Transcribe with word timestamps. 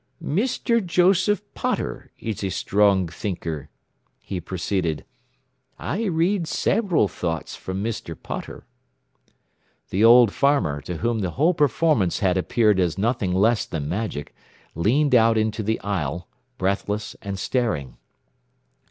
"Mr. 0.19 0.83
Joseph 0.83 1.43
Potter 1.53 2.09
is 2.17 2.43
a 2.43 2.49
strong 2.49 3.07
thinker," 3.07 3.69
he 4.17 4.41
proceeded. 4.41 5.05
"I 5.77 6.05
read 6.05 6.47
several 6.47 7.07
thoughts 7.07 7.55
from 7.55 7.83
Mr. 7.83 8.17
Potter." 8.19 8.65
The 9.91 10.03
old 10.03 10.33
farmer, 10.33 10.81
to 10.85 10.97
whom 10.97 11.19
the 11.19 11.29
whole 11.37 11.53
performance 11.53 12.17
had 12.17 12.35
appeared 12.35 12.79
as 12.79 12.97
nothing 12.97 13.31
less 13.31 13.67
than 13.67 13.87
magic, 13.87 14.33
leaned 14.73 15.13
out 15.13 15.37
into 15.37 15.61
the 15.61 15.79
aisle, 15.81 16.27
breathless 16.57 17.15
and 17.21 17.37
staring. 17.37 17.97